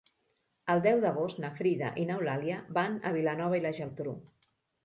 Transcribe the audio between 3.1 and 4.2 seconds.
a Vilanova i la Geltrú.